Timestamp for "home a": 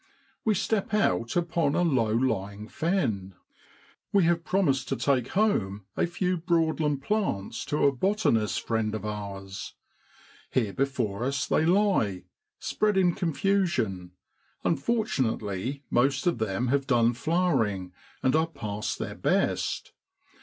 5.27-6.07